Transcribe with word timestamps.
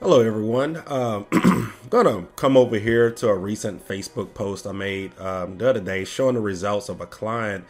Hello, 0.00 0.20
everyone. 0.20 0.82
Um, 0.86 1.26
I'm 1.32 1.72
gonna 1.90 2.26
come 2.36 2.58
over 2.58 2.78
here 2.78 3.10
to 3.10 3.28
a 3.28 3.34
recent 3.34 3.86
Facebook 3.88 4.34
post 4.34 4.66
I 4.66 4.72
made 4.72 5.18
um, 5.18 5.56
the 5.56 5.70
other 5.70 5.80
day 5.80 6.04
showing 6.04 6.34
the 6.34 6.42
results 6.42 6.90
of 6.90 7.00
a 7.00 7.06
client. 7.06 7.64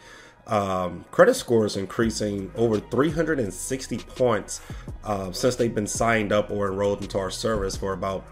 Um, 0.47 1.05
credit 1.11 1.35
scores 1.35 1.77
increasing 1.77 2.51
over 2.55 2.79
360 2.79 3.97
points 3.99 4.59
uh, 5.05 5.31
since 5.31 5.55
they've 5.55 5.73
been 5.73 5.87
signed 5.87 6.33
up 6.33 6.51
or 6.51 6.69
enrolled 6.69 7.01
into 7.03 7.17
our 7.19 7.31
service 7.31 7.77
for 7.77 7.93
about, 7.93 8.25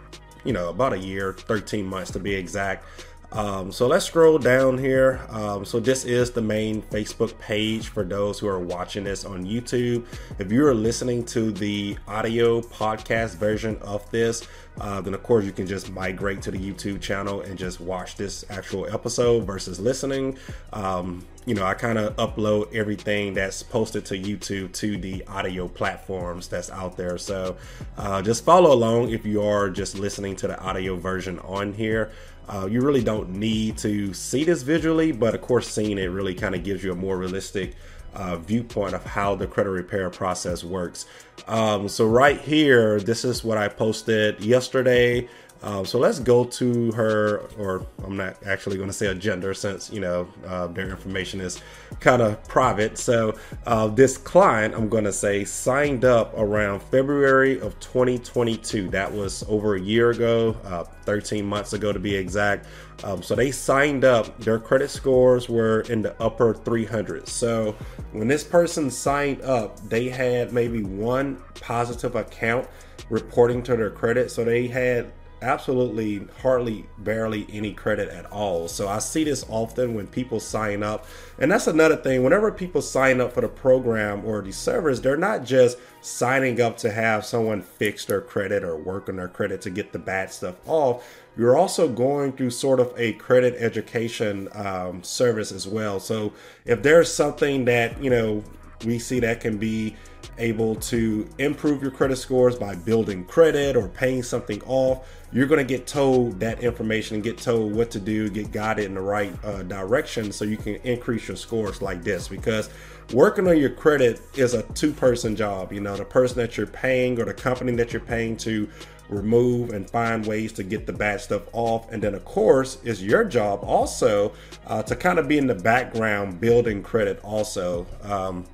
you 0.44 0.52
know, 0.52 0.70
about 0.70 0.92
a 0.92 1.00
year, 1.00 1.32
13 1.32 1.86
months 1.86 2.12
to 2.12 2.20
be 2.20 2.34
exact. 2.34 2.84
Um, 3.32 3.72
so 3.72 3.88
let's 3.88 4.06
scroll 4.06 4.38
down 4.38 4.78
here. 4.78 5.20
Um, 5.30 5.66
so 5.66 5.80
this 5.80 6.06
is 6.06 6.32
the 6.32 6.42
main 6.42 6.82
Facebook 6.84 7.38
page 7.40 7.90
for 7.90 8.04
those 8.04 8.40
who 8.40 8.48
are 8.48 8.60
watching 8.60 9.04
this 9.04 9.26
on 9.26 9.46
YouTube. 9.46 10.06
If 10.40 10.52
you 10.52 10.66
are 10.66 10.74
listening 10.74 11.26
to 11.26 11.52
the 11.52 11.98
audio 12.08 12.62
podcast 12.62 13.36
version 13.36 13.78
of 13.82 14.10
this, 14.12 14.48
uh, 14.80 15.02
then 15.02 15.14
of 15.14 15.24
course 15.24 15.46
you 15.46 15.52
can 15.52 15.68
just 15.68 15.92
migrate 15.92 16.42
to 16.44 16.52
the 16.52 16.58
YouTube 16.60 17.02
channel 17.02 17.42
and 17.42 17.58
just 17.58 17.80
watch 17.80 18.16
this 18.16 18.46
actual 18.50 18.88
episode 18.94 19.46
versus 19.46 19.80
listening. 19.80 20.38
Um, 20.74 21.26
you 21.46 21.56
know, 21.56 21.66
I 21.66 21.76
kind 21.76 21.98
of 21.98 22.16
upload 22.18 22.76
everything 22.76 23.34
that's 23.34 23.64
posted 23.64 24.06
to 24.06 24.16
YouTube 24.16 24.74
to 24.74 24.98
the 24.98 25.24
audio 25.28 25.68
platforms 25.68 26.48
that's 26.48 26.70
out 26.70 26.98
there. 26.98 27.18
So 27.18 27.56
uh, 27.98 28.22
just 28.22 28.44
follow 28.44 28.74
along 28.74 29.12
if 29.12 29.26
you 29.26 29.42
are 29.42 29.70
just 29.70 29.98
listening 29.98 30.36
to 30.38 30.48
the 30.48 30.60
audio 30.60 30.98
version 30.98 31.40
on 31.40 31.74
here. 31.74 32.12
Uh, 32.50 32.66
you 32.70 32.82
really 32.82 33.04
don't 33.04 33.30
need 33.30 33.78
to 33.78 34.14
see 34.14 34.44
this 34.46 34.62
visually, 34.62 35.12
but 35.12 35.36
of 35.36 35.42
course, 35.42 35.68
seeing 35.68 35.98
it 35.98 36.06
really 36.06 36.34
kind 36.34 36.56
of 36.56 36.64
gives 36.64 36.84
you 36.84 36.92
a 36.94 36.96
more 36.96 37.18
realistic 37.18 37.76
uh, 38.18 38.36
viewpoint 38.38 38.96
of 38.96 39.06
how 39.06 39.36
the 39.36 39.48
credit 39.48 39.70
repair 39.70 40.10
process 40.10 40.64
works. 40.64 41.06
Um, 41.48 41.88
so, 41.88 42.06
right 42.08 42.42
here, 42.42 43.00
this 43.00 43.24
is 43.24 43.44
what 43.44 43.58
I 43.58 43.68
posted 43.68 44.44
yesterday. 44.44 45.30
Um, 45.64 45.86
so 45.86 46.00
let's 46.00 46.20
go 46.20 46.44
to 46.44 46.92
her, 46.92 47.40
or 47.58 47.86
I'm 48.04 48.16
not 48.16 48.38
actually 48.46 48.78
going 48.78 48.90
to 48.90 48.94
say 48.94 49.08
a 49.08 49.16
gender 49.16 49.54
since 49.54 49.90
you 49.90 50.00
know 50.00 50.28
uh, 50.46 50.68
their 50.68 50.90
information 50.90 51.42
is 51.42 51.62
kind 52.00 52.22
of 52.22 52.44
private. 52.48 52.98
So 52.98 53.36
uh, 53.66 53.88
this 53.88 54.18
client, 54.18 54.76
I'm 54.76 54.90
going 54.90 55.04
to 55.06 55.14
say, 55.14 55.44
signed 55.46 56.06
up 56.06 56.34
around 56.38 56.82
February 56.84 57.60
of 57.60 57.80
2022. 57.80 58.90
That 58.90 59.12
was 59.12 59.44
over 59.48 59.76
a 59.76 59.82
year 59.82 60.12
ago, 60.12 60.56
uh, 60.66 60.84
13 60.84 61.46
months 61.46 61.74
ago 61.74 61.92
to 61.92 62.00
be 62.00 62.16
exact. 62.16 62.68
Um, 63.04 63.22
so 63.22 63.36
they 63.36 63.52
signed 63.52 64.06
up. 64.06 64.40
Their 64.40 64.60
credit 64.60 64.90
scores 64.90 65.50
were 65.50 65.82
in 65.82 66.02
the 66.02 66.20
upper 66.22 66.54
300s. 66.54 67.28
So 67.28 67.76
when 68.12 68.28
this 68.28 68.44
person 68.44 68.90
signed 68.90 69.42
up, 69.42 69.80
they 69.90 70.10
had 70.10 70.52
maybe 70.52 70.84
one 70.84 71.42
positive 71.62 72.16
account 72.16 72.68
reporting 73.10 73.64
to 73.64 73.76
their 73.76 73.90
credit. 73.90 74.32
So 74.32 74.44
they 74.44 74.68
had 74.68 75.12
absolutely 75.42 76.28
hardly 76.42 76.86
barely 77.00 77.46
any 77.52 77.74
credit 77.74 78.10
at 78.10 78.26
all. 78.32 78.68
So 78.68 78.88
I 78.88 79.00
see 79.00 79.24
this 79.24 79.46
often 79.50 79.94
when 79.94 80.08
people 80.08 80.40
sign 80.40 80.84
up. 80.84 81.06
And 81.40 81.52
that's 81.52 81.68
another 81.68 81.96
thing. 81.96 82.24
Whenever 82.24 82.52
people 82.52 82.82
sign 82.82 83.22
up 83.22 83.34
for 83.34 83.42
the 83.42 83.48
program 83.48 84.26
or 84.26 84.42
the 84.42 84.52
service, 84.52 85.00
they're 85.00 85.18
not 85.18 85.44
just 85.44 85.78
signing 86.02 86.60
up 86.62 86.78
to 86.78 86.92
have 86.92 87.26
someone 87.26 87.62
fix 87.62 88.06
their 88.06 88.22
credit 88.22 88.64
or 88.64 88.76
work 88.76 89.10
on 89.10 89.18
their 89.18 89.28
credit 89.28 89.62
to 89.62 89.70
get 89.70 89.92
the 89.92 90.00
bad 90.00 90.32
stuff 90.32 90.56
off. 90.66 91.06
You're 91.38 91.58
also 91.58 91.88
going 91.88 92.34
through 92.34 92.50
sort 92.50 92.80
of 92.80 92.94
a 92.98 93.14
credit 93.14 93.56
education 93.60 94.50
um, 94.54 95.04
service 95.04 95.52
as 95.52 95.68
well. 95.68 96.00
So 96.00 96.34
if 96.66 96.82
there's 96.82 97.14
something 97.14 97.66
that, 97.66 98.02
you 98.02 98.10
know, 98.10 98.44
we 98.86 99.00
see 99.00 99.20
that 99.20 99.42
can 99.42 99.58
be 99.58 99.96
able 100.38 100.76
to 100.76 101.28
improve 101.40 101.82
your 101.82 101.92
credit 101.92 102.16
scores 102.16 102.56
by 102.56 102.76
building 102.76 103.26
credit 103.26 103.76
or 103.76 103.88
paying 103.88 104.22
something 104.22 104.62
off, 104.64 105.08
you're 105.32 105.48
going 105.48 105.66
to 105.66 105.78
get 105.78 105.88
told 105.88 106.40
that 106.40 106.64
information 106.64 107.16
and 107.16 107.24
get 107.24 107.38
told 107.38 107.74
what 107.76 107.92
to 107.92 108.00
do, 108.00 108.30
get 108.30 108.52
guided 108.52 108.86
in 108.86 108.94
the 108.94 109.02
right 109.02 109.34
uh, 109.44 109.64
direction 109.64 110.32
so 110.32 110.46
you 110.46 110.58
can 110.58 110.76
increase 110.78 111.28
your 111.28 111.38
scores 111.38 111.82
like 111.82 112.04
this. 112.04 112.28
Because 112.28 112.70
working 113.14 113.48
on 113.48 113.58
your 113.58 113.70
credit 113.70 114.22
is 114.36 114.54
a 114.54 114.64
two 114.74 114.94
person 114.94 115.36
job. 115.36 115.74
You 115.74 115.82
know, 115.82 115.98
the 115.98 116.06
person 116.06 116.38
that 116.38 116.56
you're 116.56 116.68
paying 116.68 117.20
or 117.20 117.26
the 117.26 117.34
company 117.34 117.76
that 117.76 117.92
you're 117.92 118.02
paying 118.02 118.38
to 118.38 118.70
remove 119.10 119.72
and 119.72 119.90
find 119.90 120.26
ways 120.26 120.52
to 120.54 120.64
get 120.64 120.86
the 120.86 120.94
bad 120.94 121.22
stuff 121.22 121.44
off. 121.54 121.92
And 121.92 122.02
then, 122.02 122.14
of 122.14 122.26
course, 122.26 122.78
is 122.84 123.04
your 123.04 123.24
job 123.24 123.62
also 123.64 124.34
uh, 124.66 124.84
to 124.84 124.96
kind 124.96 125.20
of 125.20 125.28
be 125.28 125.38
in 125.38 125.48
the 125.48 125.56
background 125.56 126.40
building 126.40 126.84
credit 126.84 127.20
also. 127.24 127.86
Um, 128.04 128.46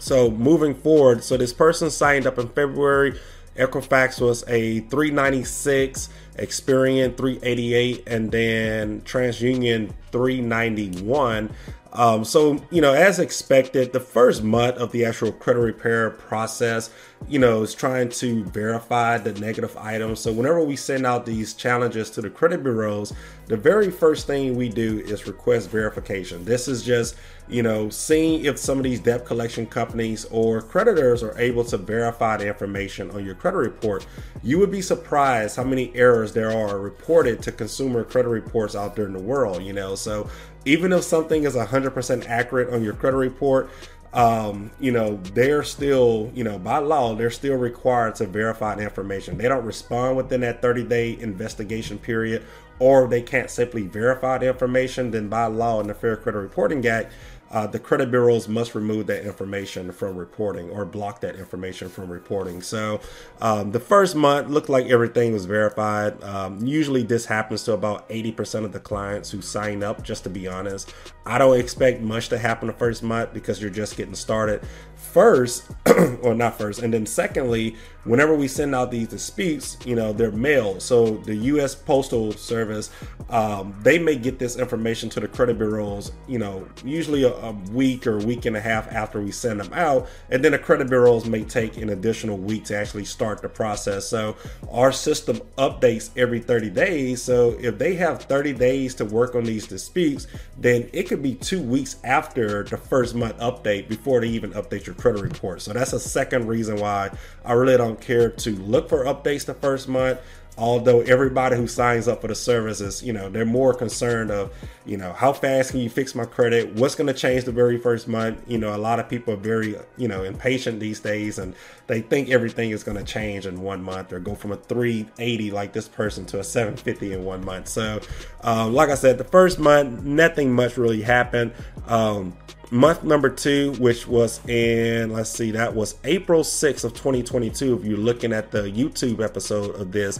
so 0.00 0.30
moving 0.30 0.74
forward, 0.74 1.22
so 1.22 1.36
this 1.36 1.52
person 1.52 1.90
signed 1.90 2.26
up 2.26 2.38
in 2.38 2.48
February. 2.48 3.18
Equifax 3.56 4.20
was 4.20 4.42
a 4.48 4.80
396, 4.80 6.08
Experian 6.36 7.16
388, 7.16 8.04
and 8.06 8.32
then 8.32 9.02
TransUnion 9.02 9.92
391. 10.12 11.50
Um, 11.92 12.24
so, 12.24 12.62
you 12.70 12.80
know, 12.80 12.94
as 12.94 13.18
expected, 13.18 13.92
the 13.92 14.00
first 14.00 14.44
month 14.44 14.76
of 14.76 14.92
the 14.92 15.04
actual 15.04 15.32
credit 15.32 15.60
repair 15.60 16.10
process, 16.10 16.90
you 17.28 17.38
know, 17.38 17.62
is 17.62 17.74
trying 17.74 18.10
to 18.10 18.44
verify 18.44 19.18
the 19.18 19.32
negative 19.40 19.76
items. 19.76 20.20
So, 20.20 20.32
whenever 20.32 20.62
we 20.62 20.76
send 20.76 21.04
out 21.04 21.26
these 21.26 21.52
challenges 21.52 22.08
to 22.10 22.20
the 22.20 22.30
credit 22.30 22.62
bureaus, 22.62 23.12
the 23.48 23.56
very 23.56 23.90
first 23.90 24.28
thing 24.28 24.54
we 24.54 24.68
do 24.68 25.00
is 25.00 25.26
request 25.26 25.70
verification. 25.70 26.44
This 26.44 26.68
is 26.68 26.84
just, 26.84 27.16
you 27.48 27.64
know, 27.64 27.90
seeing 27.90 28.44
if 28.44 28.58
some 28.58 28.78
of 28.78 28.84
these 28.84 29.00
debt 29.00 29.26
collection 29.26 29.66
companies 29.66 30.24
or 30.26 30.62
creditors 30.62 31.24
are 31.24 31.36
able 31.36 31.64
to 31.64 31.76
verify 31.76 32.36
the 32.36 32.46
information 32.46 33.10
on 33.10 33.24
your 33.26 33.34
credit 33.34 33.58
report. 33.58 34.06
You 34.44 34.60
would 34.60 34.70
be 34.70 34.82
surprised 34.82 35.56
how 35.56 35.64
many 35.64 35.92
errors 35.96 36.32
there 36.32 36.52
are 36.52 36.78
reported 36.78 37.42
to 37.42 37.50
consumer 37.50 38.04
credit 38.04 38.28
reports 38.28 38.76
out 38.76 38.94
there 38.94 39.06
in 39.06 39.12
the 39.12 39.18
world, 39.18 39.64
you 39.64 39.72
know. 39.72 39.96
So, 40.00 40.28
even 40.64 40.92
if 40.92 41.04
something 41.04 41.44
is 41.44 41.54
100% 41.54 42.26
accurate 42.26 42.72
on 42.72 42.82
your 42.82 42.94
credit 42.94 43.16
report, 43.16 43.70
um, 44.12 44.70
you 44.80 44.90
know, 44.90 45.16
they're 45.34 45.62
still, 45.62 46.30
you 46.34 46.42
know, 46.42 46.58
by 46.58 46.78
law, 46.78 47.14
they're 47.14 47.30
still 47.30 47.56
required 47.56 48.16
to 48.16 48.26
verify 48.26 48.74
the 48.74 48.82
information. 48.82 49.38
They 49.38 49.48
don't 49.48 49.64
respond 49.64 50.16
within 50.16 50.40
that 50.40 50.60
30 50.60 50.84
day 50.84 51.16
investigation 51.20 51.98
period, 51.98 52.44
or 52.80 53.06
they 53.06 53.22
can't 53.22 53.50
simply 53.50 53.82
verify 53.82 54.38
the 54.38 54.48
information, 54.48 55.12
then 55.12 55.28
by 55.28 55.46
law 55.46 55.80
in 55.80 55.86
the 55.86 55.94
Fair 55.94 56.16
Credit 56.16 56.38
Reporting 56.38 56.84
Act, 56.86 57.12
uh, 57.50 57.66
the 57.66 57.78
credit 57.78 58.10
bureaus 58.10 58.48
must 58.48 58.74
remove 58.74 59.06
that 59.06 59.24
information 59.24 59.90
from 59.90 60.16
reporting 60.16 60.70
or 60.70 60.84
block 60.84 61.20
that 61.20 61.36
information 61.36 61.88
from 61.88 62.10
reporting. 62.10 62.62
So 62.62 63.00
um, 63.40 63.72
the 63.72 63.80
first 63.80 64.14
month 64.14 64.48
looked 64.48 64.68
like 64.68 64.86
everything 64.86 65.32
was 65.32 65.46
verified. 65.46 66.22
Um, 66.22 66.64
usually 66.64 67.02
this 67.02 67.26
happens 67.26 67.64
to 67.64 67.72
about 67.72 68.08
80% 68.08 68.64
of 68.64 68.72
the 68.72 68.80
clients 68.80 69.30
who 69.30 69.42
sign 69.42 69.82
up, 69.82 70.02
just 70.02 70.24
to 70.24 70.30
be 70.30 70.46
honest. 70.46 70.94
I 71.26 71.38
don't 71.38 71.58
expect 71.58 72.00
much 72.00 72.28
to 72.28 72.38
happen 72.38 72.68
the 72.68 72.72
first 72.72 73.02
month 73.02 73.32
because 73.32 73.60
you're 73.60 73.70
just 73.70 73.96
getting 73.96 74.14
started 74.14 74.62
first, 75.00 75.70
or 76.22 76.34
not 76.34 76.58
first, 76.58 76.82
and 76.82 76.92
then 76.94 77.06
secondly, 77.06 77.76
whenever 78.04 78.34
we 78.34 78.48
send 78.48 78.74
out 78.74 78.90
these 78.90 79.08
disputes, 79.08 79.76
you 79.84 79.94
know, 79.94 80.12
they're 80.12 80.30
mailed. 80.30 80.80
So 80.80 81.16
the 81.18 81.34
U.S. 81.34 81.74
Postal 81.74 82.32
Service, 82.32 82.90
um, 83.28 83.74
they 83.82 83.98
may 83.98 84.16
get 84.16 84.38
this 84.38 84.56
information 84.56 85.10
to 85.10 85.20
the 85.20 85.28
credit 85.28 85.58
bureaus, 85.58 86.12
you 86.26 86.38
know, 86.38 86.66
usually 86.84 87.24
a, 87.24 87.32
a, 87.32 87.52
week 87.72 88.06
or 88.06 88.18
a 88.18 88.24
week 88.24 88.46
and 88.46 88.56
a 88.56 88.60
half 88.60 88.90
after 88.90 89.20
we 89.20 89.30
send 89.30 89.60
them 89.60 89.72
out, 89.74 90.08
and 90.30 90.44
then 90.44 90.52
the 90.52 90.58
credit 90.58 90.88
bureaus 90.88 91.26
may 91.26 91.44
take 91.44 91.76
an 91.76 91.90
additional 91.90 92.38
week 92.38 92.64
to 92.64 92.76
actually 92.76 93.04
start 93.04 93.42
the 93.42 93.48
process. 93.48 94.08
So 94.08 94.36
our 94.70 94.92
system 94.92 95.40
updates 95.58 96.10
every 96.16 96.40
30 96.40 96.70
days. 96.70 97.22
So 97.22 97.56
if 97.60 97.78
they 97.78 97.94
have 97.96 98.22
30 98.22 98.54
days 98.54 98.94
to 98.96 99.04
work 99.04 99.34
on 99.34 99.44
these 99.44 99.66
disputes, 99.66 100.26
then 100.58 100.88
it 100.92 101.04
could 101.04 101.22
be 101.22 101.34
two 101.34 101.62
weeks 101.62 101.96
after 102.04 102.64
the 102.64 102.76
first 102.76 103.14
month 103.14 103.36
update 103.38 103.88
before 103.88 104.20
they 104.20 104.28
even 104.28 104.52
update 104.52 104.86
your 104.86 104.89
credit 104.94 105.22
report. 105.22 105.62
So 105.62 105.72
that's 105.72 105.92
a 105.92 106.00
second 106.00 106.46
reason 106.46 106.76
why 106.76 107.10
I 107.44 107.52
really 107.52 107.76
don't 107.76 108.00
care 108.00 108.30
to 108.30 108.50
look 108.56 108.88
for 108.88 109.04
updates 109.04 109.44
the 109.44 109.54
first 109.54 109.88
month 109.88 110.20
although 110.60 111.00
everybody 111.00 111.56
who 111.56 111.66
signs 111.66 112.06
up 112.06 112.20
for 112.20 112.28
the 112.28 112.34
services, 112.34 113.02
you 113.02 113.14
know, 113.14 113.30
they're 113.30 113.46
more 113.46 113.72
concerned 113.72 114.30
of, 114.30 114.52
you 114.84 114.96
know, 114.96 115.12
how 115.14 115.32
fast 115.32 115.70
can 115.70 115.80
you 115.80 115.88
fix 115.88 116.14
my 116.14 116.26
credit? 116.26 116.74
What's 116.74 116.94
going 116.94 117.06
to 117.06 117.14
change 117.14 117.44
the 117.44 117.52
very 117.52 117.78
first 117.78 118.06
month? 118.06 118.42
You 118.46 118.58
know, 118.58 118.74
a 118.74 118.78
lot 118.78 119.00
of 119.00 119.08
people 119.08 119.32
are 119.32 119.38
very, 119.38 119.76
you 119.96 120.06
know, 120.06 120.22
impatient 120.22 120.78
these 120.78 121.00
days 121.00 121.38
and 121.38 121.54
they 121.86 122.02
think 122.02 122.28
everything 122.28 122.70
is 122.70 122.84
going 122.84 122.98
to 122.98 123.04
change 123.04 123.46
in 123.46 123.62
one 123.62 123.82
month 123.82 124.12
or 124.12 124.20
go 124.20 124.34
from 124.34 124.52
a 124.52 124.56
380 124.56 125.50
like 125.50 125.72
this 125.72 125.88
person 125.88 126.26
to 126.26 126.40
a 126.40 126.44
750 126.44 127.14
in 127.14 127.24
one 127.24 127.42
month. 127.42 127.68
So, 127.68 128.00
um, 128.42 128.74
like 128.74 128.90
I 128.90 128.96
said, 128.96 129.16
the 129.16 129.24
first 129.24 129.58
month, 129.58 130.02
nothing 130.02 130.52
much 130.52 130.76
really 130.76 131.00
happened. 131.00 131.52
Um, 131.86 132.36
month 132.70 133.02
number 133.02 133.28
two, 133.28 133.72
which 133.78 134.06
was 134.06 134.44
in, 134.46 135.12
let's 135.12 135.30
see, 135.30 135.50
that 135.50 135.74
was 135.74 135.96
April 136.04 136.42
6th 136.42 136.84
of 136.84 136.92
2022. 136.92 137.78
If 137.78 137.84
you're 137.84 137.98
looking 137.98 138.32
at 138.32 138.50
the 138.50 138.62
YouTube 138.62 139.22
episode 139.22 139.74
of 139.74 139.92
this, 139.92 140.18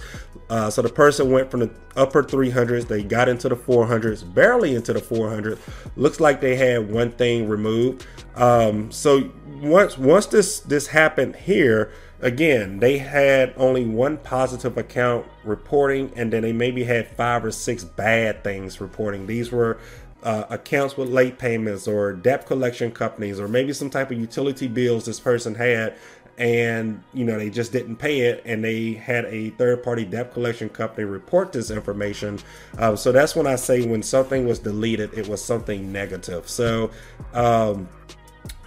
uh, 0.49 0.69
so 0.69 0.83
the 0.83 0.89
person 0.89 1.31
went 1.31 1.51
from 1.51 1.61
the 1.61 1.71
upper 1.97 2.23
300s, 2.23 2.89
they 2.89 3.03
got 3.03 3.29
into 3.29 3.49
the 3.49 3.57
400s, 3.57 4.35
barely 4.35 4.75
into 4.75 4.93
the 4.93 5.01
400s. 5.01 5.59
Looks 5.97 6.19
like 6.19 6.41
they 6.41 6.57
had 6.57 6.91
one 6.91 7.13
thing 7.13 7.49
removed. 7.49 8.07
Um, 8.35 8.91
so 8.91 9.31
once 9.61 9.99
once 9.99 10.27
this 10.27 10.61
this 10.61 10.87
happened 10.89 11.37
here, 11.37 11.93
again, 12.21 12.81
they 12.81 12.99
had 12.99 13.53
only 13.57 13.85
one 13.85 14.17
positive 14.19 14.77
account 14.77 15.27
reporting, 15.45 16.13
and 16.17 16.33
then 16.33 16.43
they 16.43 16.53
maybe 16.53 16.85
had 16.85 17.09
five 17.09 17.45
or 17.45 17.53
six 17.53 17.85
bad 17.85 18.43
things 18.43 18.81
reporting. 18.81 19.27
These 19.27 19.53
were 19.53 19.79
uh, 20.23 20.45
accounts 20.51 20.97
with 20.97 21.09
late 21.09 21.39
payments 21.39 21.89
or 21.89 22.13
debt 22.13 22.47
collection 22.47 22.91
companies 22.91 23.41
or 23.41 23.49
maybe 23.49 23.73
some 23.73 23.91
type 23.91 24.11
of 24.11 24.19
utility 24.19 24.69
bills 24.69 25.05
this 25.05 25.21
person 25.21 25.55
had 25.55 25.95
and 26.41 27.03
you 27.13 27.23
know 27.25 27.39
they 27.39 27.51
just 27.51 27.71
didn't 27.71 27.97
pay 27.97 28.21
it 28.21 28.43
and 28.47 28.65
they 28.65 28.95
had 28.95 29.27
a 29.27 29.51
third 29.51 29.83
party 29.83 30.07
debt 30.07 30.33
collection 30.33 30.71
company 30.71 31.05
report 31.05 31.53
this 31.53 31.71
information. 31.71 32.39
Uh, 32.79 32.97
so 32.97 33.13
that's 33.13 33.37
when 33.37 33.47
i 33.47 33.55
say 33.57 33.87
when 33.87 34.03
something 34.03 34.47
was 34.47 34.59
deleted 34.59 35.13
it 35.13 35.29
was 35.29 35.45
something 35.45 35.93
negative. 35.93 36.49
So 36.49 36.91
um, 37.35 37.89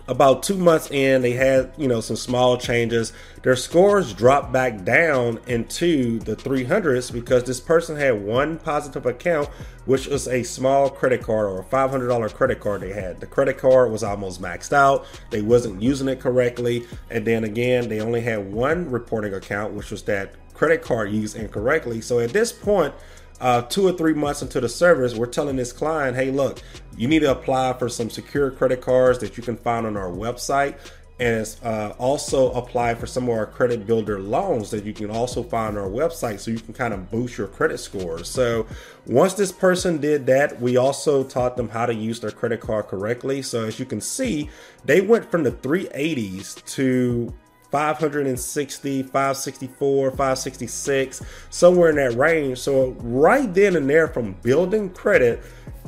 about 0.07 0.44
two 0.44 0.57
months 0.57 0.91
in, 0.91 1.21
they 1.21 1.31
had 1.31 1.71
you 1.77 1.88
know 1.88 2.01
some 2.01 2.15
small 2.15 2.57
changes. 2.57 3.13
Their 3.41 3.55
scores 3.55 4.13
dropped 4.13 4.51
back 4.51 4.83
down 4.83 5.39
into 5.47 6.19
the 6.19 6.35
300s 6.35 7.11
because 7.11 7.44
this 7.44 7.59
person 7.59 7.95
had 7.95 8.23
one 8.23 8.57
positive 8.57 9.05
account, 9.05 9.50
which 9.85 10.07
was 10.07 10.27
a 10.27 10.44
small 10.44 10.89
credit 10.89 11.23
card 11.23 11.47
or 11.47 11.59
a 11.59 11.63
$500 11.63 12.33
credit 12.33 12.59
card 12.59 12.81
they 12.81 12.94
had. 12.94 13.19
The 13.19 13.27
credit 13.27 13.57
card 13.57 13.91
was 13.91 14.03
almost 14.03 14.41
maxed 14.41 14.73
out. 14.73 15.05
They 15.29 15.41
wasn't 15.41 15.81
using 15.81 16.07
it 16.07 16.19
correctly, 16.19 16.85
and 17.09 17.25
then 17.25 17.44
again, 17.44 17.89
they 17.89 17.99
only 17.99 18.21
had 18.21 18.51
one 18.51 18.89
reporting 18.89 19.33
account, 19.33 19.73
which 19.73 19.91
was 19.91 20.03
that 20.03 20.33
credit 20.53 20.81
card 20.81 21.11
used 21.11 21.35
incorrectly. 21.35 22.01
So 22.01 22.19
at 22.19 22.31
this 22.31 22.51
point 22.51 22.94
uh, 23.41 23.62
two 23.63 23.88
or 23.88 23.94
three 23.94 24.13
months 24.13 24.41
into 24.41 24.62
the 24.62 24.69
service, 24.69 25.15
we're 25.15 25.25
telling 25.25 25.56
this 25.56 25.71
client, 25.71 26.15
hey, 26.15 26.31
look, 26.31 26.62
you 26.97 27.07
need 27.07 27.19
to 27.19 27.31
apply 27.31 27.74
for 27.74 27.89
some 27.89 28.09
secure 28.09 28.51
credit 28.51 28.81
cards 28.81 29.19
that 29.19 29.38
you 29.38 29.44
can 29.44 29.57
find 29.57 29.85
on 29.85 29.97
our 29.97 30.09
website. 30.09 30.77
And 31.19 31.56
uh, 31.63 31.94
also 32.00 32.51
apply 32.53 32.95
for 32.95 33.06
some 33.06 33.25
of 33.25 33.30
our 33.30 33.45
credit 33.45 33.85
builder 33.85 34.19
loans 34.19 34.71
that 34.71 34.83
you 34.83 34.94
can 34.94 35.12
also 35.12 35.44
find 35.44 35.77
on 35.77 35.83
our 35.83 35.89
website 35.89 36.39
so 36.39 36.50
you 36.50 36.59
can 36.59 36.74
kind 36.74 36.94
of 36.94 37.12
boost 37.12 37.38
your 37.38 37.47
credit 37.47 37.77
scores. 37.77 38.27
So, 38.27 38.65
once 39.06 39.35
this 39.35 39.51
person 39.51 40.00
did 40.00 40.25
that, 40.25 40.59
we 40.59 40.75
also 40.75 41.24
taught 41.24 41.56
them 41.56 41.69
how 41.69 41.85
to 41.85 41.94
use 41.94 42.19
their 42.19 42.31
credit 42.31 42.62
card 42.62 42.88
correctly. 42.88 43.44
So, 43.44 43.63
as 43.63 43.80
you 43.80 43.85
can 43.85 44.01
see, 44.01 44.50
they 44.85 45.01
went 45.01 45.30
from 45.30 45.44
the 45.44 45.51
380s 45.51 46.65
to 46.74 47.31
560, 47.73 49.01
564, 49.01 50.11
566, 50.11 51.21
somewhere 51.49 51.89
in 51.89 51.95
that 51.95 52.15
range. 52.15 52.59
So, 52.59 52.91
right 52.99 53.51
then 53.51 53.75
and 53.75 53.89
there, 53.89 54.07
from 54.07 54.33
building 54.43 54.91
credit 54.91 55.41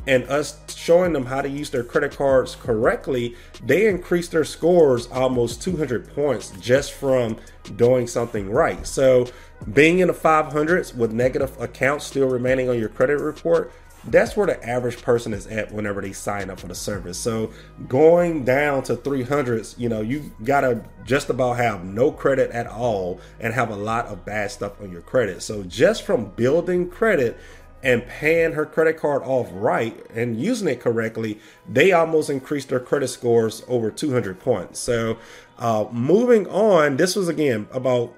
and 0.07 0.23
us 0.23 0.57
showing 0.75 1.13
them 1.13 1.27
how 1.27 1.43
to 1.43 1.49
use 1.49 1.69
their 1.69 1.83
credit 1.83 2.17
cards 2.17 2.55
correctly, 2.55 3.35
they 3.63 3.87
increased 3.87 4.31
their 4.31 4.43
scores 4.43 5.05
almost 5.11 5.61
200 5.61 6.11
points 6.15 6.49
just 6.59 6.93
from 6.93 7.37
doing 7.75 8.07
something 8.07 8.49
right. 8.49 8.87
So, 8.87 9.27
being 9.71 9.99
in 9.99 10.07
the 10.07 10.13
500s 10.15 10.95
with 10.95 11.13
negative 11.13 11.55
accounts 11.61 12.05
still 12.05 12.27
remaining 12.27 12.67
on 12.67 12.79
your 12.79 12.89
credit 12.89 13.19
report, 13.19 13.71
that's 14.07 14.38
where 14.38 14.48
the 14.48 14.68
average 14.68 15.02
person 15.02 15.34
is 15.34 15.48
at 15.48 15.72
whenever 15.72 16.02
they 16.02 16.13
sign 16.13 16.50
up 16.50 16.60
for 16.60 16.68
the 16.68 16.75
service. 16.75 17.18
So 17.18 17.52
going 17.88 18.46
down 18.46 18.84
to 18.84 18.96
300s, 18.96 19.78
you 19.80 19.90
know, 19.90 20.02
you 20.02 20.31
gotta 20.44 20.84
just 21.04 21.30
about 21.30 21.57
have 21.57 21.84
no 21.84 22.12
credit 22.12 22.52
at 22.52 22.68
all 22.68 23.19
and 23.40 23.54
have 23.54 23.69
a 23.69 23.75
lot 23.75 24.07
of 24.07 24.25
bad 24.25 24.52
stuff 24.52 24.80
on 24.81 24.92
your 24.92 25.02
credit. 25.02 25.42
So 25.42 25.63
just 25.63 26.04
from 26.04 26.25
building 26.36 26.90
credit 26.90 27.38
and 27.84 28.06
paying 28.07 28.54
her 28.54 28.66
credit 28.66 28.98
card 28.98 29.22
off 29.24 29.48
right 29.54 30.06
and 30.13 30.40
using 30.40 30.68
it 30.68 30.81
correctly, 30.81 31.40
they 31.68 31.92
almost 31.92 32.30
increased 32.30 32.69
their 32.69 32.80
credit 32.80 33.07
scores 33.07 33.63
over 33.68 33.92
200 33.92 34.40
points. 34.40 34.80
So 34.80 35.18
uh, 35.57 35.86
moving 35.92 36.48
on, 36.48 36.98
this 36.98 37.16
was 37.16 37.28
again 37.28 37.68
about 37.72 38.13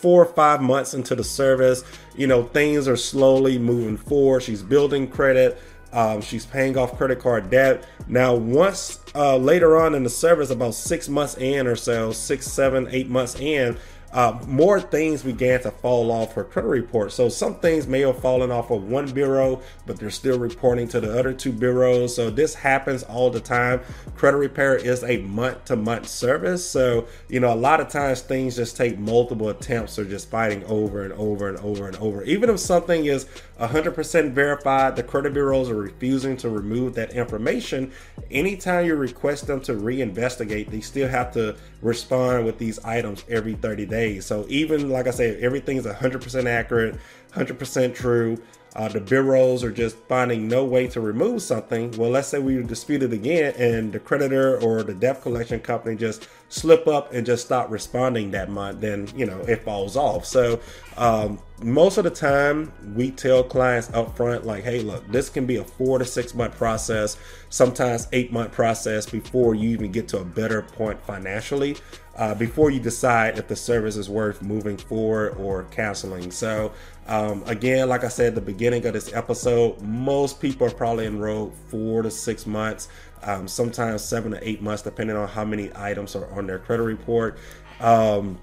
four 0.00 0.22
or 0.22 0.32
five 0.32 0.62
months 0.62 0.94
into 0.94 1.14
the 1.14 1.24
service. 1.24 1.84
You 2.16 2.26
know, 2.26 2.44
things 2.44 2.88
are 2.88 2.96
slowly 2.96 3.58
moving 3.58 3.96
forward. 3.96 4.42
She's 4.42 4.62
building 4.62 5.08
credit. 5.08 5.60
Um, 5.92 6.20
she's 6.20 6.46
paying 6.46 6.78
off 6.78 6.96
credit 6.96 7.18
card 7.18 7.50
debt. 7.50 7.84
Now, 8.06 8.34
once 8.34 9.00
uh, 9.14 9.36
later 9.36 9.80
on 9.80 9.94
in 9.94 10.04
the 10.04 10.10
service, 10.10 10.50
about 10.50 10.74
six 10.74 11.08
months 11.08 11.36
in 11.36 11.66
or 11.66 11.76
so, 11.76 12.12
six, 12.12 12.46
seven, 12.46 12.88
eight 12.90 13.08
months 13.08 13.34
in, 13.40 13.76
uh, 14.12 14.38
more 14.46 14.80
things 14.80 15.22
began 15.22 15.60
to 15.62 15.70
fall 15.70 16.10
off 16.10 16.34
her 16.34 16.42
credit 16.42 16.68
report. 16.68 17.12
So 17.12 17.28
some 17.28 17.56
things 17.60 17.86
may 17.86 18.00
have 18.00 18.18
fallen 18.20 18.50
off 18.50 18.70
of 18.70 18.84
one 18.84 19.10
bureau, 19.12 19.60
but 19.86 19.98
they're 19.98 20.10
still 20.10 20.38
reporting 20.38 20.88
to 20.88 21.00
the 21.00 21.16
other 21.16 21.32
two 21.32 21.52
bureaus. 21.52 22.16
So 22.16 22.28
this 22.28 22.54
happens 22.54 23.04
all 23.04 23.30
the 23.30 23.40
time. 23.40 23.80
Credit 24.16 24.38
repair 24.38 24.76
is 24.76 25.04
a 25.04 25.18
month 25.18 25.66
to 25.66 25.76
month 25.76 26.08
service. 26.08 26.68
So, 26.68 27.06
you 27.28 27.38
know, 27.38 27.52
a 27.52 27.54
lot 27.54 27.80
of 27.80 27.88
times 27.88 28.20
things 28.22 28.56
just 28.56 28.76
take 28.76 28.98
multiple 28.98 29.48
attempts 29.48 29.98
or 29.98 30.04
just 30.04 30.28
fighting 30.28 30.64
over 30.64 31.04
and 31.04 31.12
over 31.12 31.48
and 31.48 31.58
over 31.58 31.86
and 31.86 31.96
over. 31.98 32.24
Even 32.24 32.50
if 32.50 32.58
something 32.58 33.06
is 33.06 33.26
100% 33.60 34.32
verified, 34.32 34.96
the 34.96 35.02
credit 35.04 35.34
bureaus 35.34 35.70
are 35.70 35.76
refusing 35.76 36.36
to 36.38 36.48
remove 36.48 36.94
that 36.94 37.12
information. 37.12 37.92
Anytime 38.30 38.86
you 38.86 38.96
request 38.96 39.46
them 39.46 39.60
to 39.62 39.74
reinvestigate, 39.74 40.70
they 40.70 40.80
still 40.80 41.08
have 41.08 41.32
to 41.34 41.56
respond 41.80 42.44
with 42.44 42.58
these 42.58 42.78
items 42.80 43.24
every 43.28 43.54
30 43.54 43.86
days 43.86 43.99
So 44.20 44.46
even 44.48 44.88
like 44.90 45.06
I 45.06 45.10
said, 45.10 45.40
everything 45.40 45.76
is 45.76 45.86
100% 45.86 46.46
accurate, 46.46 46.96
100% 47.34 47.94
true. 47.94 48.38
Uh, 48.76 48.86
the 48.86 49.00
bureaus 49.00 49.64
are 49.64 49.72
just 49.72 49.96
finding 50.08 50.46
no 50.46 50.64
way 50.64 50.86
to 50.86 51.00
remove 51.00 51.42
something. 51.42 51.90
Well, 51.92 52.10
let's 52.10 52.28
say 52.28 52.38
we 52.38 52.62
dispute 52.62 53.02
it 53.02 53.12
again, 53.12 53.52
and 53.58 53.92
the 53.92 53.98
creditor 53.98 54.60
or 54.60 54.84
the 54.84 54.94
debt 54.94 55.22
collection 55.22 55.58
company 55.58 55.96
just 55.96 56.28
slip 56.50 56.86
up 56.86 57.12
and 57.12 57.26
just 57.26 57.46
stop 57.46 57.68
responding 57.70 58.30
that 58.30 58.48
month, 58.48 58.80
then 58.80 59.08
you 59.16 59.26
know 59.26 59.40
it 59.40 59.64
falls 59.64 59.96
off. 59.96 60.24
So 60.24 60.60
um, 60.96 61.40
most 61.62 61.98
of 61.98 62.04
the 62.04 62.10
time, 62.10 62.72
we 62.94 63.10
tell 63.10 63.42
clients 63.42 63.90
up 63.92 64.16
front, 64.16 64.46
like, 64.46 64.62
hey, 64.62 64.80
look, 64.82 65.06
this 65.10 65.28
can 65.28 65.46
be 65.46 65.56
a 65.56 65.64
four 65.64 65.98
to 65.98 66.04
six 66.04 66.32
month 66.32 66.56
process, 66.56 67.16
sometimes 67.48 68.06
eight 68.12 68.32
month 68.32 68.52
process 68.52 69.04
before 69.04 69.56
you 69.56 69.70
even 69.70 69.90
get 69.90 70.06
to 70.08 70.18
a 70.18 70.24
better 70.24 70.62
point 70.62 71.02
financially 71.02 71.76
uh, 72.20 72.34
before 72.34 72.70
you 72.70 72.78
decide 72.78 73.38
if 73.38 73.48
the 73.48 73.56
service 73.56 73.96
is 73.96 74.10
worth 74.10 74.42
moving 74.42 74.76
forward 74.76 75.30
or 75.38 75.64
canceling. 75.70 76.30
So, 76.30 76.70
um, 77.06 77.42
again, 77.46 77.88
like 77.88 78.04
I 78.04 78.08
said 78.08 78.26
at 78.26 78.34
the 78.34 78.42
beginning 78.42 78.84
of 78.84 78.92
this 78.92 79.10
episode, 79.14 79.80
most 79.80 80.38
people 80.38 80.66
are 80.66 80.70
probably 80.70 81.06
enrolled 81.06 81.54
four 81.68 82.02
to 82.02 82.10
six 82.10 82.46
months, 82.46 82.88
um, 83.22 83.48
sometimes 83.48 84.02
seven 84.02 84.32
to 84.32 84.48
eight 84.48 84.60
months, 84.60 84.82
depending 84.82 85.16
on 85.16 85.28
how 85.28 85.46
many 85.46 85.70
items 85.74 86.14
are 86.14 86.30
on 86.32 86.46
their 86.46 86.58
credit 86.58 86.82
report. 86.82 87.38
Um, 87.80 88.38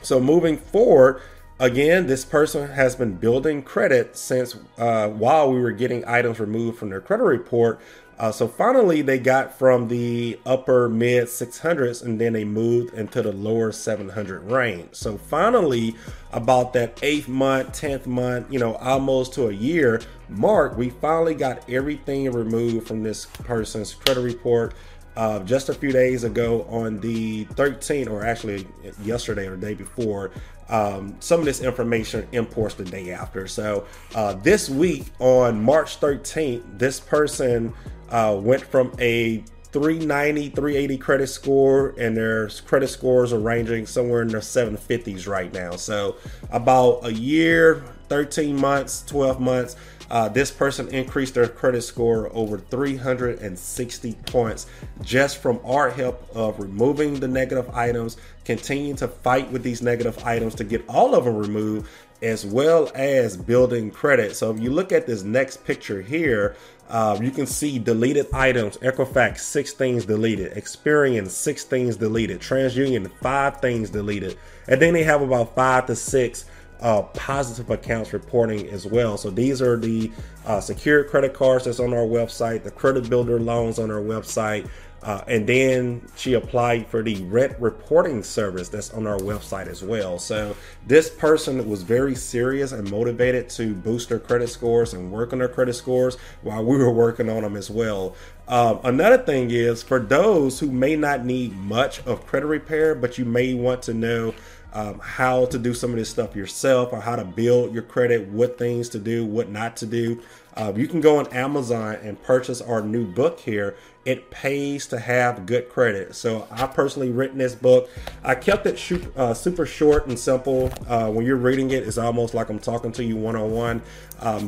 so, 0.00 0.18
moving 0.18 0.56
forward, 0.56 1.20
again, 1.60 2.06
this 2.06 2.24
person 2.24 2.70
has 2.70 2.96
been 2.96 3.16
building 3.16 3.62
credit 3.62 4.16
since 4.16 4.56
uh, 4.78 5.08
while 5.08 5.52
we 5.52 5.60
were 5.60 5.72
getting 5.72 6.06
items 6.06 6.40
removed 6.40 6.78
from 6.78 6.88
their 6.88 7.02
credit 7.02 7.24
report. 7.24 7.80
Uh, 8.18 8.30
so 8.30 8.46
finally, 8.46 9.02
they 9.02 9.18
got 9.18 9.58
from 9.58 9.88
the 9.88 10.38
upper 10.46 10.88
mid 10.88 11.24
600s 11.24 12.02
and 12.02 12.20
then 12.20 12.32
they 12.32 12.44
moved 12.44 12.94
into 12.94 13.22
the 13.22 13.32
lower 13.32 13.72
700 13.72 14.50
range. 14.50 14.94
So 14.94 15.16
finally, 15.16 15.96
about 16.32 16.72
that 16.74 16.98
eighth 17.02 17.28
month, 17.28 17.80
10th 17.80 18.06
month, 18.06 18.52
you 18.52 18.58
know, 18.58 18.74
almost 18.76 19.34
to 19.34 19.48
a 19.48 19.52
year 19.52 20.00
mark, 20.28 20.76
we 20.76 20.90
finally 20.90 21.34
got 21.34 21.68
everything 21.68 22.30
removed 22.30 22.86
from 22.86 23.02
this 23.02 23.26
person's 23.26 23.94
credit 23.94 24.20
report. 24.20 24.74
Uh, 25.16 25.38
just 25.40 25.68
a 25.68 25.74
few 25.74 25.92
days 25.92 26.24
ago 26.24 26.66
on 26.68 26.98
the 27.00 27.44
13th, 27.46 28.10
or 28.10 28.24
actually 28.24 28.66
yesterday 29.04 29.46
or 29.46 29.56
the 29.56 29.66
day 29.66 29.74
before, 29.74 30.32
um, 30.68 31.14
some 31.20 31.40
of 31.40 31.46
this 31.46 31.60
information 31.60 32.26
imports 32.32 32.74
the 32.74 32.84
day 32.84 33.12
after. 33.12 33.46
So 33.46 33.86
uh, 34.14 34.34
this 34.34 34.68
week 34.68 35.06
on 35.18 35.62
March 35.62 36.00
13th, 36.00 36.78
this 36.78 36.98
person 36.98 37.72
uh, 38.10 38.38
went 38.40 38.62
from 38.62 38.92
a 38.98 39.44
390, 39.74 40.50
380 40.50 40.98
credit 40.98 41.26
score, 41.26 41.94
and 41.98 42.16
their 42.16 42.48
credit 42.64 42.86
scores 42.86 43.32
are 43.32 43.40
ranging 43.40 43.86
somewhere 43.86 44.22
in 44.22 44.28
the 44.28 44.38
750s 44.38 45.26
right 45.26 45.52
now. 45.52 45.72
So, 45.72 46.14
about 46.52 47.04
a 47.04 47.12
year, 47.12 47.82
13 48.08 48.54
months, 48.56 49.02
12 49.08 49.40
months, 49.40 49.74
uh, 50.12 50.28
this 50.28 50.52
person 50.52 50.86
increased 50.94 51.34
their 51.34 51.48
credit 51.48 51.82
score 51.82 52.30
over 52.32 52.56
360 52.56 54.12
points 54.26 54.66
just 55.02 55.38
from 55.38 55.58
our 55.64 55.90
help 55.90 56.24
of 56.36 56.60
removing 56.60 57.18
the 57.18 57.26
negative 57.26 57.68
items, 57.70 58.16
continuing 58.44 58.94
to 58.94 59.08
fight 59.08 59.50
with 59.50 59.64
these 59.64 59.82
negative 59.82 60.22
items 60.24 60.54
to 60.54 60.62
get 60.62 60.88
all 60.88 61.16
of 61.16 61.24
them 61.24 61.34
removed, 61.34 61.88
as 62.22 62.46
well 62.46 62.92
as 62.94 63.36
building 63.36 63.90
credit. 63.90 64.36
So 64.36 64.52
if 64.52 64.60
you 64.60 64.70
look 64.70 64.92
at 64.92 65.06
this 65.06 65.24
next 65.24 65.64
picture 65.64 66.00
here, 66.00 66.54
Uh, 66.88 67.18
you 67.20 67.30
can 67.30 67.46
see 67.46 67.78
deleted 67.78 68.26
items, 68.32 68.76
Equifax, 68.78 69.38
six 69.38 69.72
things 69.72 70.04
deleted, 70.04 70.52
Experian, 70.52 71.28
six 71.28 71.64
things 71.64 71.96
deleted, 71.96 72.40
TransUnion, 72.40 73.10
five 73.20 73.60
things 73.60 73.90
deleted. 73.90 74.36
And 74.68 74.80
then 74.80 74.92
they 74.92 75.02
have 75.02 75.22
about 75.22 75.54
five 75.54 75.86
to 75.86 75.96
six 75.96 76.44
uh, 76.80 77.02
positive 77.14 77.70
accounts 77.70 78.12
reporting 78.12 78.68
as 78.68 78.84
well. 78.86 79.16
So 79.16 79.30
these 79.30 79.62
are 79.62 79.76
the 79.76 80.12
uh, 80.44 80.60
secured 80.60 81.08
credit 81.08 81.32
cards 81.32 81.64
that's 81.64 81.80
on 81.80 81.94
our 81.94 82.06
website, 82.06 82.62
the 82.62 82.70
credit 82.70 83.08
builder 83.08 83.40
loans 83.40 83.78
on 83.78 83.90
our 83.90 84.02
website, 84.02 84.68
uh, 85.04 85.22
and 85.28 85.46
then 85.46 86.00
she 86.16 86.32
applied 86.32 86.86
for 86.86 87.02
the 87.02 87.22
rent 87.24 87.54
reporting 87.60 88.22
service 88.22 88.70
that's 88.70 88.90
on 88.94 89.06
our 89.06 89.18
website 89.18 89.66
as 89.66 89.82
well. 89.82 90.18
So 90.18 90.56
this 90.86 91.10
person 91.10 91.68
was 91.68 91.82
very 91.82 92.14
serious 92.14 92.72
and 92.72 92.90
motivated 92.90 93.50
to 93.50 93.74
boost 93.74 94.08
their 94.08 94.18
credit 94.18 94.48
scores 94.48 94.94
and 94.94 95.12
work 95.12 95.34
on 95.34 95.40
their 95.40 95.48
credit 95.48 95.74
scores 95.74 96.16
while 96.40 96.64
we 96.64 96.78
were 96.78 96.90
working 96.90 97.28
on 97.28 97.42
them 97.42 97.54
as 97.54 97.68
well. 97.68 98.16
Um, 98.48 98.80
another 98.82 99.18
thing 99.18 99.50
is 99.50 99.82
for 99.82 99.98
those 99.98 100.58
who 100.58 100.70
may 100.70 100.96
not 100.96 101.26
need 101.26 101.54
much 101.54 102.02
of 102.06 102.26
credit 102.26 102.46
repair, 102.46 102.94
but 102.94 103.18
you 103.18 103.26
may 103.26 103.52
want 103.52 103.82
to 103.82 103.92
know 103.92 104.34
um, 104.72 104.98
how 105.00 105.44
to 105.46 105.58
do 105.58 105.72
some 105.74 105.90
of 105.90 105.96
this 105.96 106.10
stuff 106.10 106.34
yourself 106.34 106.92
or 106.92 107.00
how 107.00 107.14
to 107.14 107.24
build 107.24 107.72
your 107.74 107.82
credit, 107.82 108.28
what 108.28 108.58
things 108.58 108.88
to 108.90 108.98
do, 108.98 109.24
what 109.24 109.50
not 109.50 109.76
to 109.76 109.86
do. 109.86 110.20
Uh, 110.56 110.72
you 110.74 110.86
can 110.86 111.00
go 111.00 111.18
on 111.18 111.26
Amazon 111.28 111.96
and 112.02 112.20
purchase 112.22 112.60
our 112.60 112.80
new 112.80 113.06
book 113.06 113.40
here. 113.40 113.76
It 114.04 114.30
pays 114.30 114.86
to 114.88 114.98
have 114.98 115.46
good 115.46 115.68
credit. 115.68 116.14
So 116.14 116.46
I 116.50 116.66
personally 116.66 117.10
written 117.10 117.38
this 117.38 117.54
book. 117.54 117.88
I 118.22 118.34
kept 118.34 118.66
it 118.66 118.78
uh, 119.16 119.32
super 119.34 119.64
short 119.64 120.06
and 120.06 120.18
simple. 120.18 120.70
Uh, 120.86 121.10
when 121.10 121.24
you're 121.24 121.36
reading 121.36 121.70
it, 121.70 121.86
it's 121.86 121.98
almost 121.98 122.34
like 122.34 122.50
I'm 122.50 122.58
talking 122.58 122.92
to 122.92 123.04
you 123.04 123.16
one 123.16 123.36
on 123.36 123.50
one. 123.50 123.82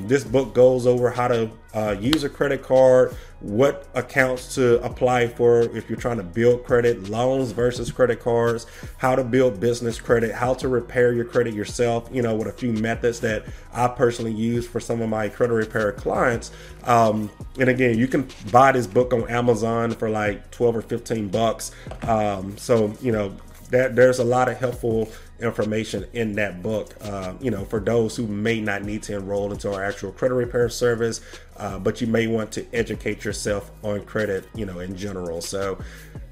This 0.06 0.24
book 0.24 0.54
goes 0.54 0.86
over 0.86 1.10
how 1.10 1.28
to 1.28 1.50
uh, 1.74 1.96
use 1.98 2.24
a 2.24 2.28
credit 2.28 2.62
card, 2.62 3.14
what 3.40 3.86
accounts 3.94 4.54
to 4.54 4.82
apply 4.82 5.28
for 5.28 5.62
if 5.76 5.90
you're 5.90 5.98
trying 5.98 6.16
to 6.16 6.22
build 6.22 6.64
credit, 6.64 7.10
loans 7.10 7.52
versus 7.52 7.92
credit 7.92 8.20
cards, 8.20 8.66
how 8.96 9.14
to 9.14 9.22
build 9.22 9.60
business 9.60 10.00
credit, 10.00 10.34
how 10.34 10.54
to 10.54 10.68
repair 10.68 11.12
your 11.12 11.24
credit 11.24 11.52
yourself, 11.52 12.08
you 12.10 12.22
know, 12.22 12.34
with 12.34 12.48
a 12.48 12.52
few 12.52 12.72
methods 12.72 13.20
that 13.20 13.44
I 13.74 13.88
personally 13.88 14.32
use 14.32 14.66
for 14.66 14.80
some 14.80 15.02
of 15.02 15.10
my 15.10 15.28
credit 15.28 15.52
repair 15.52 15.92
clients. 15.92 16.50
Um, 16.84 17.30
and 17.58 17.68
again, 17.68 17.98
you 17.98 18.08
can 18.08 18.26
buy 18.50 18.72
this 18.72 18.86
book 18.86 19.12
on 19.12 19.28
Amazon 19.28 19.90
for 19.90 20.08
like 20.08 20.50
12 20.52 20.76
or 20.76 20.82
15 20.82 21.28
bucks. 21.28 21.72
Um, 22.02 22.56
so, 22.56 22.94
you 23.02 23.12
know, 23.12 23.36
that 23.70 23.96
there's 23.96 24.18
a 24.18 24.24
lot 24.24 24.48
of 24.48 24.56
helpful 24.58 25.08
information 25.40 26.06
in 26.12 26.32
that 26.34 26.62
book. 26.62 26.94
Uh, 27.00 27.34
you 27.40 27.50
know, 27.50 27.64
for 27.64 27.80
those 27.80 28.16
who 28.16 28.26
may 28.26 28.60
not 28.60 28.82
need 28.82 29.02
to 29.04 29.16
enroll 29.16 29.52
into 29.52 29.72
our 29.72 29.84
actual 29.84 30.12
credit 30.12 30.34
repair 30.34 30.68
service, 30.68 31.20
uh, 31.56 31.78
but 31.78 32.00
you 32.00 32.06
may 32.06 32.26
want 32.26 32.52
to 32.52 32.66
educate 32.74 33.24
yourself 33.24 33.70
on 33.82 34.04
credit, 34.04 34.48
you 34.54 34.64
know, 34.64 34.80
in 34.80 34.96
general. 34.96 35.40
So 35.40 35.78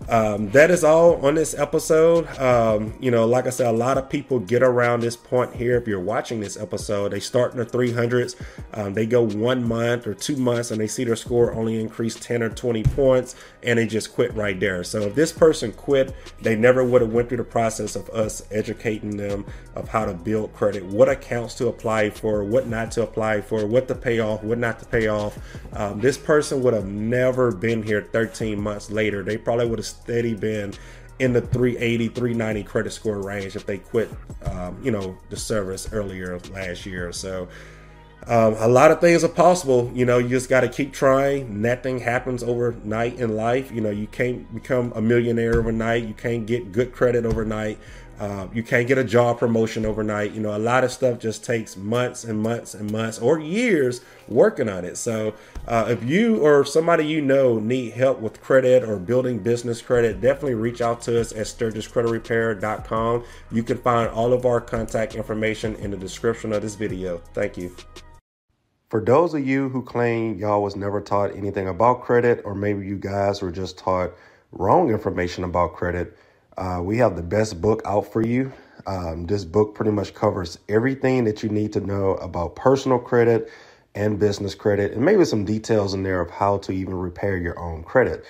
um, 0.09 0.51
that 0.51 0.71
is 0.71 0.85
all 0.85 1.25
on 1.25 1.35
this 1.35 1.55
episode. 1.55 2.27
Um, 2.39 2.95
you 3.01 3.11
know, 3.11 3.27
like 3.27 3.47
I 3.47 3.51
said, 3.51 3.67
a 3.67 3.77
lot 3.77 3.97
of 3.99 4.11
people 4.11 4.39
get 4.39 4.63
around 4.63 5.01
this 5.01 5.17
point 5.17 5.55
here. 5.55 5.77
If 5.77 5.89
you're 5.89 6.01
watching 6.01 6.41
this 6.41 6.57
episode, 6.57 7.13
they 7.13 7.21
start 7.21 7.53
in 7.53 7.59
the 7.59 7.67
300s, 7.67 8.37
um, 8.75 8.95
they 8.95 9.07
go 9.07 9.23
one 9.23 9.67
month 9.67 10.07
or 10.07 10.15
two 10.15 10.37
months, 10.37 10.71
and 10.71 10.81
they 10.81 10.87
see 10.87 11.05
their 11.05 11.17
score 11.17 11.55
only 11.55 11.81
increase 11.81 12.17
10 12.17 12.43
or 12.43 12.51
20 12.51 12.83
points, 12.83 13.35
and 13.63 13.79
they 13.79 13.87
just 13.87 14.13
quit 14.15 14.35
right 14.35 14.59
there. 14.61 14.85
So 14.85 15.03
if 15.03 15.15
this 15.15 15.33
person 15.33 15.73
quit, 15.73 16.15
they 16.43 16.57
never 16.57 16.85
would 16.85 17.01
have 17.01 17.13
went 17.13 17.29
through 17.29 17.39
the 17.39 17.45
process 17.45 17.97
of 17.97 18.09
us 18.11 18.47
educating 18.51 19.17
them 19.17 19.47
of 19.75 19.89
how 19.89 20.05
to 20.05 20.15
build 20.15 20.53
credit, 20.55 20.85
what 20.85 21.09
accounts 21.09 21.55
to 21.55 21.69
apply 21.69 22.11
for, 22.11 22.45
what 22.45 22.67
not 22.67 22.91
to 22.93 23.03
apply 23.03 23.41
for, 23.41 23.67
what 23.67 23.89
to 23.89 23.95
pay 23.95 24.21
off, 24.21 24.43
what 24.43 24.59
not 24.59 24.79
to 24.79 24.85
pay 24.87 25.09
off. 25.09 25.39
Um, 25.73 26.01
this 26.01 26.19
person 26.19 26.63
would 26.63 26.75
have 26.75 26.87
never 26.87 27.51
been 27.51 27.83
here 27.83 28.03
13 28.13 28.61
months 28.61 28.91
later. 28.91 29.23
They 29.23 29.37
probably 29.37 29.67
would 29.67 29.79
have 29.79 29.94
steady 30.03 30.35
been 30.35 30.73
in 31.19 31.33
the 31.33 31.41
380 31.41 32.09
390 32.09 32.63
credit 32.65 32.93
score 32.93 33.23
range 33.23 33.55
if 33.55 33.65
they 33.67 33.79
quit 33.79 34.11
um, 34.45 34.79
you 34.83 34.91
know 34.91 35.17
the 35.31 35.37
service 35.37 35.89
earlier 35.93 36.39
last 36.53 36.87
year. 36.87 37.13
So 37.13 37.49
um, 38.27 38.55
a 38.59 38.69
lot 38.69 38.91
of 38.91 39.01
things 39.01 39.23
are 39.23 39.29
possible. 39.29 39.91
You 39.95 40.07
know 40.07 40.19
you 40.19 40.29
just 40.29 40.49
got 40.49 40.61
to 40.61 40.69
keep 40.69 40.93
trying. 40.93 41.61
Nothing 41.61 41.99
happens 41.99 42.43
overnight 42.43 43.19
in 43.19 43.37
life. 43.37 43.71
You 43.71 43.81
know 43.81 43.91
you 43.91 44.07
can't 44.07 44.53
become 44.55 44.93
a 44.97 45.01
millionaire 45.01 45.59
overnight. 45.59 46.05
You 46.05 46.15
can't 46.15 46.47
get 46.47 46.73
good 46.73 46.93
credit 46.93 47.25
overnight 47.25 47.79
uh, 48.21 48.47
you 48.53 48.63
can't 48.63 48.87
get 48.87 48.99
a 48.99 49.05
job 49.05 49.39
promotion 49.39 49.85
overnight. 49.85 50.33
You 50.33 50.41
know, 50.41 50.57
a 50.57 50.59
lot 50.59 50.85
of 50.85 50.91
stuff 50.91 51.19
just 51.19 51.45
takes 51.45 51.77
months 51.77 52.25
and 52.25 52.41
months 52.41 52.75
and 52.75 52.91
months 52.91 53.19
or 53.19 53.39
years 53.39 54.01
working 54.29 54.69
on 54.69 54.85
it. 54.85 54.97
So, 54.97 55.35
uh, 55.67 55.87
if 55.89 56.05
you 56.05 56.39
or 56.39 56.65
somebody 56.65 57.07
you 57.07 57.21
know 57.21 57.59
need 57.59 57.95
help 57.95 58.21
with 58.21 58.41
credit 58.41 58.85
or 58.85 58.99
building 58.99 59.39
business 59.39 59.83
credit, 59.83 60.21
definitely 60.21 60.55
reach 60.55 60.81
out 60.81 61.01
to 61.03 61.21
us 61.21 61.33
at 61.33 61.47
stirguscreditrepair.com. 61.47 63.25
You 63.51 63.63
can 63.63 63.79
find 63.79 64.09
all 64.11 64.33
of 64.33 64.47
our 64.47 64.61
contact 64.61 65.15
information 65.15 65.75
in 65.77 65.91
the 65.91 65.97
description 65.97 66.53
of 66.53 66.63
this 66.63 66.75
video. 66.75 67.19
Thank 67.33 67.57
you. 67.57 67.75
For 68.91 69.01
those 69.01 69.35
of 69.35 69.45
you 69.45 69.71
who 69.71 69.83
claim 69.83 70.39
y'all 70.39 70.63
was 70.63 70.77
never 70.77 71.01
taught 71.01 71.35
anything 71.35 71.67
about 71.67 72.03
credit, 72.03 72.43
or 72.45 72.55
maybe 72.55 72.87
you 72.87 72.97
guys 72.97 73.43
were 73.43 73.51
just 73.51 73.77
taught 73.77 74.13
wrong 74.53 74.91
information 74.91 75.43
about 75.43 75.75
credit, 75.75 76.17
uh, 76.57 76.81
we 76.83 76.99
have 76.99 77.17
the 77.17 77.23
best 77.23 77.61
book 77.61 77.83
out 77.85 78.13
for 78.13 78.23
you. 78.23 78.53
Um, 78.87 79.27
this 79.27 79.45
book 79.45 79.75
pretty 79.75 79.91
much 79.91 80.15
covers 80.15 80.59
everything 80.69 81.25
that 81.25 81.43
you 81.43 81.49
need 81.49 81.73
to 81.73 81.81
know 81.81 82.15
about 82.17 82.55
personal 82.55 82.99
credit 82.99 83.51
and 83.95 84.19
business 84.19 84.55
credit, 84.55 84.93
and 84.93 85.05
maybe 85.05 85.25
some 85.25 85.45
details 85.45 85.95
in 85.95 86.03
there 86.03 86.21
of 86.21 86.31
how 86.31 86.59
to 86.59 86.73
even 86.73 86.95
repair 86.95 87.37
your 87.37 87.59
own 87.59 87.83
credit. 87.83 88.25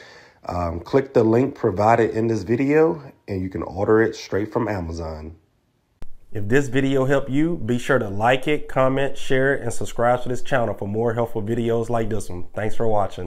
Um, 0.47 0.81
click 0.81 1.15
the 1.15 1.25
link 1.25 1.55
provided 1.55 2.11
in 2.11 2.27
this 2.27 2.43
video, 2.43 3.03
and 3.27 3.41
you 3.41 3.49
can 3.49 3.63
order 3.63 4.03
it 4.03 4.15
straight 4.15 4.53
from 4.53 4.69
Amazon. 4.69 5.37
If 6.33 6.49
this 6.49 6.69
video 6.69 7.07
helped 7.07 7.31
you, 7.31 7.57
be 7.57 7.79
sure 7.79 7.99
to 7.99 8.09
like 8.09 8.49
it, 8.49 8.69
comment, 8.69 9.17
share 9.17 9.55
it, 9.55 9.63
and 9.63 9.73
subscribe 9.73 10.23
to 10.25 10.29
this 10.29 10.43
channel 10.43 10.75
for 10.75 10.89
more 10.89 11.15
helpful 11.15 11.41
videos 11.41 11.89
like 11.89 12.11
this 12.11 12.29
one. 12.29 12.47
Thanks 12.55 12.75
for 12.75 12.87
watching. 12.89 13.23